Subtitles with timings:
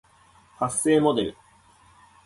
[0.55, 1.37] 発声モデル